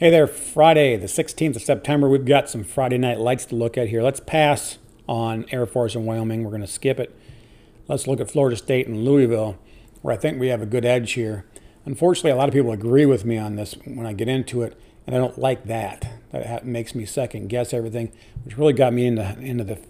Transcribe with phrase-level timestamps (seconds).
[0.00, 2.08] Hey there, Friday, the 16th of September.
[2.08, 4.00] We've got some Friday night lights to look at here.
[4.00, 4.78] Let's pass
[5.08, 6.44] on Air Force and Wyoming.
[6.44, 7.12] We're going to skip it.
[7.88, 9.58] Let's look at Florida State and Louisville,
[10.02, 11.46] where I think we have a good edge here.
[11.84, 14.80] Unfortunately, a lot of people agree with me on this when I get into it,
[15.04, 16.08] and I don't like that.
[16.30, 18.12] That makes me second guess everything,
[18.44, 19.80] which really got me into, into the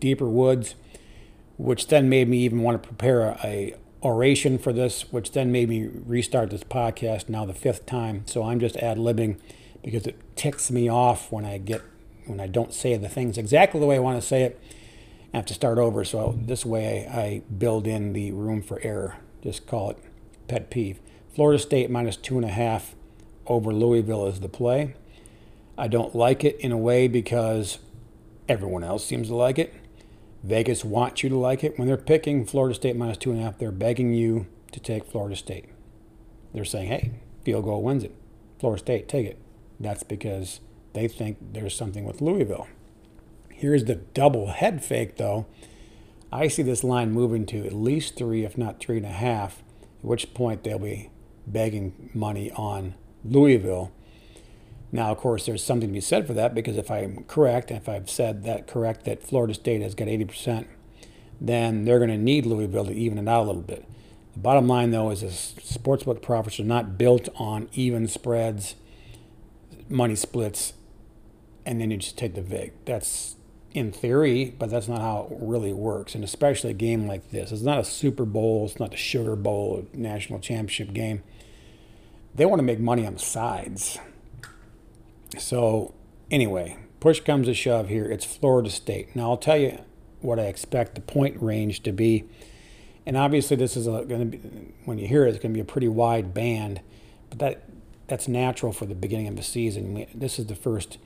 [0.00, 0.76] deeper woods,
[1.58, 5.52] which then made me even want to prepare a, a oration for this, which then
[5.52, 8.22] made me restart this podcast now the fifth time.
[8.24, 9.38] So I'm just ad libbing
[9.90, 11.80] because it ticks me off when I get
[12.26, 14.60] when I don't say the things exactly the way I want to say it.
[15.32, 16.04] I have to start over.
[16.04, 19.16] So this way I build in the room for error.
[19.42, 19.98] Just call it
[20.46, 21.00] pet peeve.
[21.34, 22.94] Florida State minus two and a half
[23.46, 24.94] over Louisville is the play.
[25.78, 27.78] I don't like it in a way because
[28.46, 29.72] everyone else seems to like it.
[30.42, 31.78] Vegas wants you to like it.
[31.78, 35.06] When they're picking Florida State minus two and a half, they're begging you to take
[35.06, 35.64] Florida State.
[36.52, 38.14] They're saying, hey, field goal wins it.
[38.60, 39.38] Florida State, take it.
[39.80, 40.60] That's because
[40.92, 42.66] they think there's something with Louisville.
[43.50, 45.46] Here's the double head fake, though.
[46.30, 49.62] I see this line moving to at least three, if not three and a half,
[49.98, 51.10] at which point they'll be
[51.46, 52.94] begging money on
[53.24, 53.92] Louisville.
[54.92, 57.88] Now, of course, there's something to be said for that because if I'm correct, if
[57.88, 60.66] I've said that correct, that Florida State has got 80%,
[61.40, 63.84] then they're going to need Louisville to even it out a little bit.
[64.32, 68.76] The bottom line, though, is this sportsbook profits are not built on even spreads
[69.88, 70.72] money splits,
[71.64, 72.72] and then you just take the VIG.
[72.84, 73.36] That's
[73.74, 76.14] in theory, but that's not how it really works.
[76.14, 77.52] And especially a game like this.
[77.52, 81.22] It's not a Super Bowl, it's not the Sugar Bowl, national championship game.
[82.34, 83.98] They want to make money on the sides.
[85.38, 85.94] So,
[86.30, 88.06] anyway, push comes to shove here.
[88.06, 89.14] It's Florida State.
[89.14, 89.78] Now, I'll tell you
[90.20, 92.24] what I expect the point range to be.
[93.04, 94.38] And obviously, this is going to be,
[94.84, 96.80] when you hear it, it's going to be a pretty wide band.
[97.30, 97.62] But that
[98.08, 99.94] that's natural for the beginning of the season.
[99.94, 100.98] We, this is the first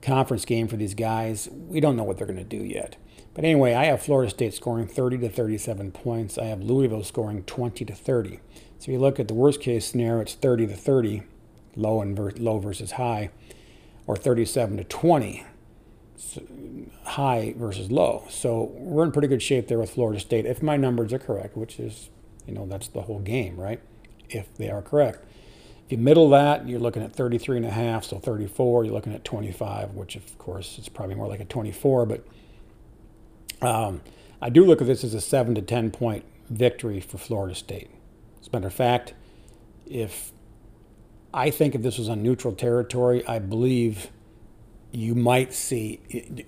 [0.00, 1.48] conference game for these guys.
[1.52, 2.96] We don't know what they're going to do yet.
[3.34, 6.38] But anyway, I have Florida State scoring 30 to 37 points.
[6.38, 8.40] I have Louisville scoring 20 to 30.
[8.78, 11.22] So if you look at the worst case scenario, it's 30 to 30,
[11.74, 13.30] low and ver- low versus high,
[14.06, 15.44] or 37 to 20,
[16.16, 16.42] so
[17.04, 18.24] high versus low.
[18.30, 21.56] So we're in pretty good shape there with Florida State if my numbers are correct,
[21.56, 22.08] which is,
[22.46, 23.80] you know, that's the whole game, right?
[24.30, 25.24] If they are correct.
[25.86, 29.14] If you middle that, you're looking at 33 and a half, so 34, you're looking
[29.14, 32.26] at 25, which of course is probably more like a 24, but
[33.62, 34.00] um,
[34.42, 37.88] I do look at this as a 7 to 10 point victory for Florida State.
[38.40, 39.14] As a matter of fact,
[39.86, 40.32] if
[41.32, 44.08] I think if this was on neutral territory, I believe
[44.90, 46.00] you might see,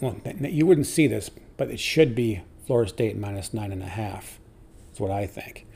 [0.00, 3.86] well, you wouldn't see this, but it should be Florida State minus nine and a
[3.86, 4.40] half.
[4.86, 5.66] That's what I think.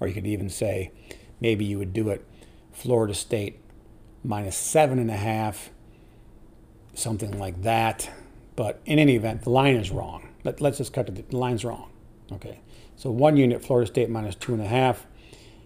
[0.00, 0.90] Or you could even say
[1.38, 2.24] maybe you would do it
[2.74, 3.60] Florida State
[4.22, 5.70] minus seven and a half,
[6.94, 8.10] something like that.
[8.56, 10.28] But in any event, the line is wrong.
[10.42, 11.90] But Let, us just cut to the, the line's wrong.
[12.32, 12.60] Okay.
[12.96, 15.06] So one unit, Florida State minus two and a half.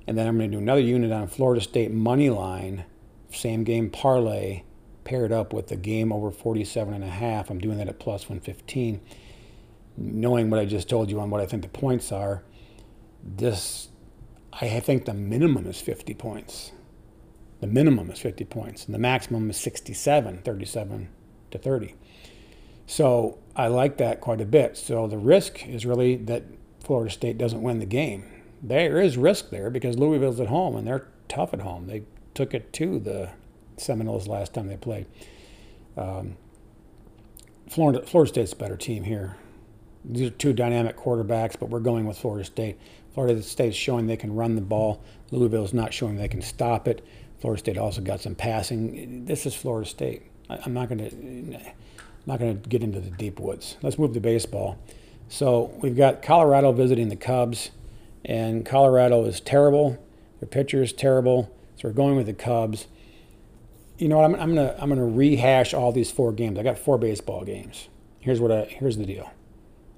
[0.07, 2.85] And then I'm going to do another unit on Florida State money line,
[3.31, 4.63] same game parlay,
[5.05, 7.51] paired up with the game over 47 and a half.
[7.51, 9.01] I'm doing that at plus 115.
[9.99, 12.43] Knowing what I just told you on what I think the points are,
[13.23, 13.89] this,
[14.53, 16.73] I think the minimum is 50 points.
[17.61, 21.09] The minimum is 50 points, and the maximum is 67, 37
[21.51, 21.95] to 30.
[22.87, 24.77] So I like that quite a bit.
[24.77, 26.45] So the risk is really that
[26.83, 28.25] Florida State doesn't win the game.
[28.63, 31.87] There is risk there because Louisville's at home and they're tough at home.
[31.87, 32.05] They
[32.35, 33.31] took it to the
[33.77, 35.07] Seminoles last time they played.
[35.97, 36.37] Um,
[37.69, 39.37] Florida, Florida State's a better team here.
[40.05, 42.79] These are two dynamic quarterbacks, but we're going with Florida State.
[43.13, 45.03] Florida State's showing they can run the ball.
[45.31, 47.05] Louisville's not showing they can stop it.
[47.41, 49.25] Florida State also got some passing.
[49.27, 50.23] This is Florida State.
[50.51, 51.73] I, am not going to
[52.27, 53.77] not going to get into the deep woods.
[53.81, 54.79] Let's move to baseball.
[55.29, 57.71] So we've got Colorado visiting the Cubs,
[58.25, 60.03] and Colorado is terrible.
[60.41, 61.55] Their pitcher is terrible.
[61.77, 62.87] So we're going with the Cubs.
[63.99, 64.25] You know what?
[64.25, 66.59] I'm, I'm gonna I'm gonna rehash all these four games.
[66.59, 67.89] I got four baseball games.
[68.21, 69.31] Here's what I here's the deal.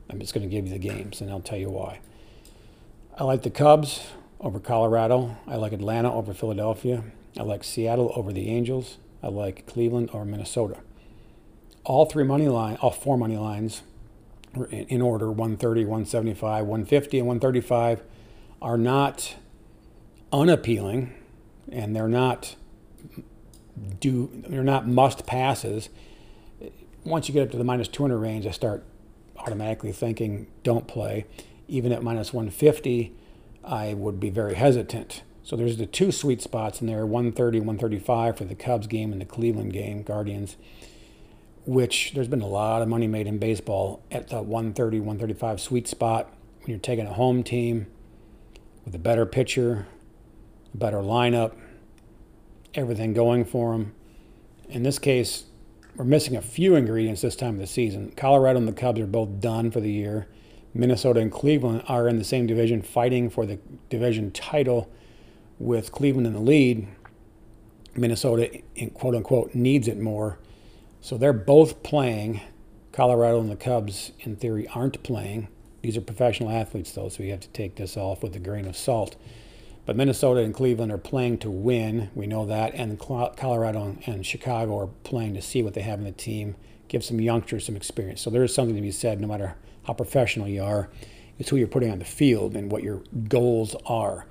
[0.09, 2.01] I'm just gonna give you the games, and I'll tell you why.
[3.17, 4.07] I like the Cubs
[4.41, 5.37] over Colorado.
[5.47, 7.05] I like Atlanta over Philadelphia.
[7.39, 8.99] I like Seattle over the Angels.
[9.23, 10.79] I like Cleveland over Minnesota.
[11.85, 13.83] All three money line, all four money lines
[14.71, 18.03] in order 130, 175, 150, and 135
[18.61, 19.37] are not
[20.33, 21.15] unappealing
[21.71, 22.57] and they're not
[24.01, 25.89] do they're not must passes.
[27.05, 28.85] Once you get up to the minus 200 range, I start
[29.37, 31.25] automatically thinking don't play.
[31.69, 33.15] Even at minus 150,
[33.65, 35.23] I would be very hesitant.
[35.43, 39.21] So there's the two sweet spots in there 130, 135 for the Cubs game and
[39.21, 40.57] the Cleveland game, Guardians,
[41.67, 45.89] which there's been a lot of money made in baseball at the 130, 135 sweet
[45.89, 47.87] spot when you're taking a home team
[48.85, 49.87] with a better pitcher,
[50.73, 51.55] a better lineup,
[52.75, 53.95] everything going for them.
[54.69, 55.45] In this case,
[55.97, 58.12] we're missing a few ingredients this time of the season.
[58.17, 60.29] Colorado and the Cubs are both done for the year.
[60.73, 63.59] Minnesota and Cleveland are in the same division, fighting for the
[63.89, 64.91] division title
[65.59, 66.89] with Cleveland in the lead.
[67.97, 70.39] Minnesota, in quote unquote, needs it more.
[71.01, 72.41] So they're both playing.
[72.93, 75.49] Colorado and the Cubs, in theory, aren't playing.
[75.83, 78.67] These are professional athletes, though, so you have to take this off with a grain
[78.67, 79.17] of salt.
[79.87, 82.11] But Minnesota and Cleveland are playing to win.
[82.15, 82.75] We know that.
[82.75, 86.55] And Colorado and Chicago are playing to see what they have in the team,
[86.88, 88.21] give some youngsters some experience.
[88.21, 90.91] So there is something to be said, no matter how professional you are,
[91.38, 94.27] it's who you're putting on the field and what your goals are.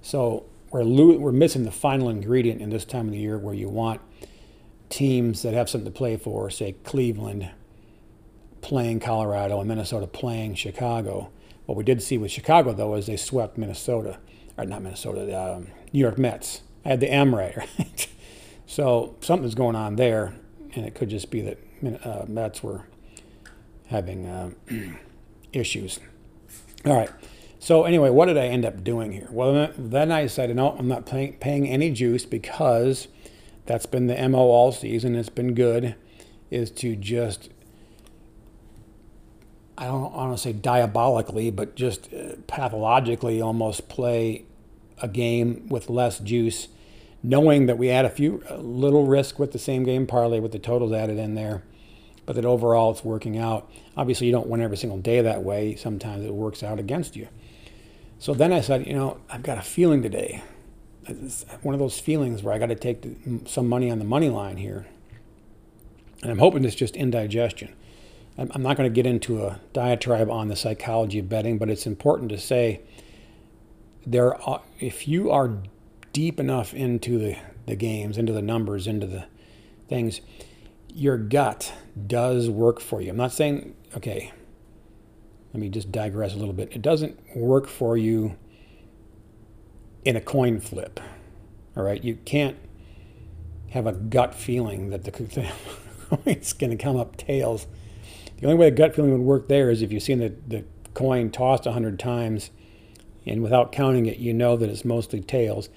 [0.00, 3.54] So we're, lo- we're missing the final ingredient in this time of the year where
[3.54, 4.00] you want
[4.88, 7.50] teams that have something to play for, say Cleveland
[8.60, 11.30] playing Colorado and Minnesota playing Chicago.
[11.66, 14.18] What we did see with Chicago, though, is they swept Minnesota
[14.56, 16.62] or not Minnesota, the um, New York Mets.
[16.84, 18.08] I had the M right, right?
[18.66, 20.34] so something's going on there,
[20.74, 21.58] and it could just be that
[22.04, 22.86] uh, Mets were
[23.86, 24.50] having uh,
[25.52, 26.00] issues.
[26.84, 27.10] All right.
[27.58, 29.28] So anyway, what did I end up doing here?
[29.30, 33.06] Well, then I decided, no, I'm not paying any juice because
[33.66, 35.14] that's been the MO all season.
[35.14, 35.94] It's been good,
[36.50, 37.50] is to just
[39.82, 44.44] I don't want to say diabolically, but just uh, pathologically almost play
[44.98, 46.68] a game with less juice,
[47.20, 50.52] knowing that we add a few a little risk with the same game parlay with
[50.52, 51.64] the totals added in there,
[52.26, 53.68] but that overall it's working out.
[53.96, 55.74] Obviously, you don't win every single day that way.
[55.74, 57.26] Sometimes it works out against you.
[58.20, 60.44] So then I said, you know, I've got a feeling today.
[61.08, 63.04] It's one of those feelings where I got to take
[63.46, 64.86] some money on the money line here.
[66.22, 67.74] And I'm hoping it's just indigestion.
[68.38, 71.86] I'm not going to get into a diatribe on the psychology of betting, but it's
[71.86, 72.80] important to say
[74.06, 75.58] there are, if you are
[76.12, 77.36] deep enough into the,
[77.66, 79.26] the games, into the numbers, into the
[79.86, 80.22] things,
[80.94, 81.74] your gut
[82.06, 83.10] does work for you.
[83.10, 84.32] I'm not saying, okay,
[85.52, 86.72] let me just digress a little bit.
[86.72, 88.36] It doesn't work for you
[90.04, 91.00] in a coin flip.
[91.76, 92.56] All right, you can't
[93.70, 95.10] have a gut feeling that the
[96.24, 97.66] coin's going to come up tails
[98.42, 100.64] the only way a gut feeling would work there is if you've seen the, the
[100.94, 102.50] coin tossed 100 times
[103.24, 105.68] and without counting it, you know that it's mostly tails.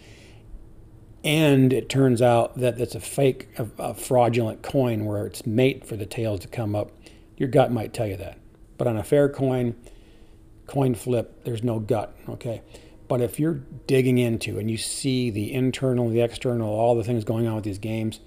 [1.24, 5.86] And it turns out that it's a fake, a, a fraudulent coin where it's mate
[5.86, 6.92] for the tails to come up.
[7.38, 8.40] Your gut might tell you that.
[8.80, 9.76] But on a fair coin,
[10.66, 12.64] coin flip, there's no gut, okay?
[13.08, 17.24] But if you're digging into and you see the internal, the external, all the things
[17.24, 18.22] going on with these games,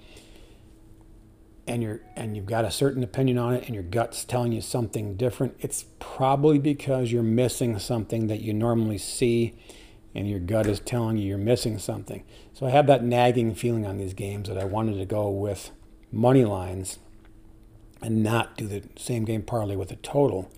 [1.69, 4.59] and you're and you've got a certain opinion on it and your gut's telling you
[4.59, 9.55] something different it's probably because you're missing something that you normally see
[10.15, 12.23] and your gut is telling you you're missing something.
[12.53, 15.69] So i have that nagging feeling on these games that i wanted to go with
[16.11, 16.97] money lines
[18.01, 20.51] and not do the same game parlay with a total.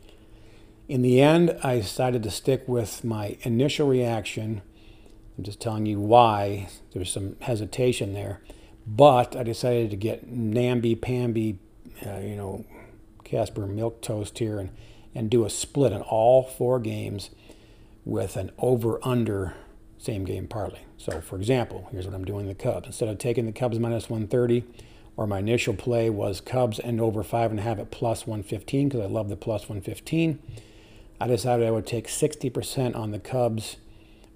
[0.87, 4.61] In the end i decided to stick with my initial reaction.
[5.37, 6.69] I'm just telling you why.
[6.93, 8.41] There's some hesitation there
[8.95, 11.59] but I decided to get namby pamby,
[12.05, 12.65] uh, you know,
[13.23, 14.69] Caspar Milquetoast here and,
[15.15, 17.29] and do a split on all four games
[18.03, 19.55] with an over under
[19.97, 20.79] same game parlay.
[20.97, 22.87] So, for example, here's what I'm doing the Cubs.
[22.87, 24.65] Instead of taking the Cubs minus 130,
[25.15, 28.89] or my initial play was Cubs and over five and a half at plus 115
[28.89, 30.39] because I love the plus 115.
[31.21, 33.77] I decided I would take 60% on the Cubs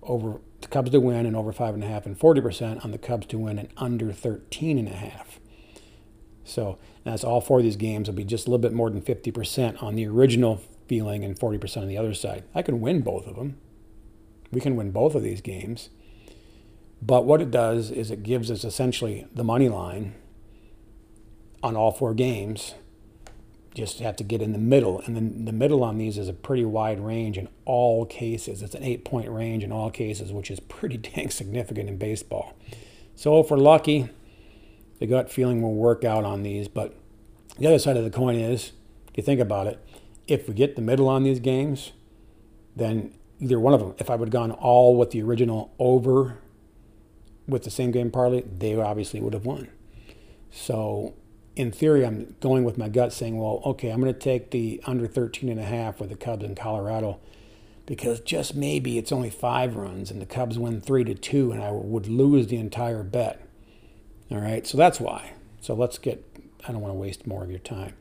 [0.03, 2.97] over the Cubs to win and over five and a half, and 40% on the
[2.97, 5.39] Cubs to win and under 13 and a half.
[6.43, 9.01] So that's all four of these games will be just a little bit more than
[9.01, 12.45] 50% on the original feeling and 40% on the other side.
[12.53, 13.57] I can win both of them.
[14.51, 15.89] We can win both of these games.
[17.01, 20.15] But what it does is it gives us essentially the money line
[21.61, 22.73] on all four games
[23.75, 25.01] just have to get in the middle.
[25.01, 28.61] And then the middle on these is a pretty wide range in all cases.
[28.61, 32.53] It's an eight point range in all cases, which is pretty dang significant in baseball.
[33.15, 34.09] So if we're lucky,
[34.99, 36.67] the gut feeling will work out on these.
[36.67, 36.95] But
[37.59, 38.71] the other side of the coin is,
[39.09, 39.79] if you think about it,
[40.27, 41.91] if we get the middle on these games,
[42.75, 46.39] then either one of them, if I would have gone all with the original over
[47.47, 49.69] with the same game parlay, they obviously would have won.
[50.51, 51.13] So
[51.55, 54.81] in theory, I'm going with my gut saying, well, okay, I'm going to take the
[54.85, 57.19] under 13 and a half with the Cubs in Colorado.
[57.85, 61.61] because just maybe it's only five runs and the Cubs win three to two and
[61.61, 63.47] I would lose the entire bet.
[64.31, 65.33] All right, so that's why.
[65.61, 66.25] So let's get,
[66.67, 67.93] I don't want to waste more of your time.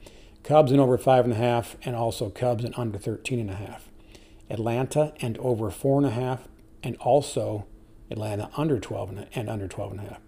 [0.43, 3.55] Cubs in over five and a half, and also Cubs in under 13 and a
[3.55, 3.89] half.
[4.51, 6.49] Atlanta and over four and a half,
[6.83, 7.67] and also
[8.11, 10.21] Atlanta under 12 and, and under 12 and a half.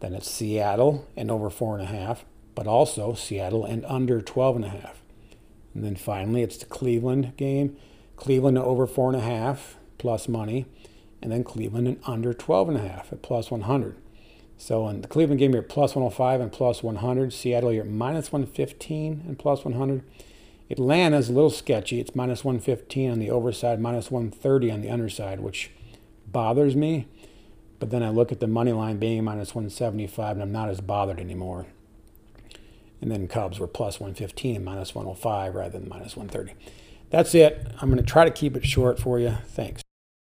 [0.00, 2.24] Then it's Seattle and over four and a half,
[2.60, 5.00] but also Seattle and under 12 and a half.
[5.72, 7.74] And then finally, it's the Cleveland game.
[8.16, 10.66] Cleveland over four and a half plus money,
[11.22, 13.96] and then Cleveland and under 12 and a half at plus 100.
[14.58, 17.32] So in the Cleveland game, you're plus 105 and plus 100.
[17.32, 20.02] Seattle, you're minus 115 and plus 100.
[20.70, 21.98] Atlanta's a little sketchy.
[21.98, 25.70] It's minus 115 on the overside, minus 130 on the underside, which
[26.30, 27.08] bothers me.
[27.78, 30.82] But then I look at the money line being minus 175, and I'm not as
[30.82, 31.64] bothered anymore.
[33.00, 36.54] And then Cubs were plus 115 and minus 105 rather than minus 130.
[37.10, 37.66] That's it.
[37.80, 39.36] I'm going to try to keep it short for you.
[39.48, 39.82] Thanks.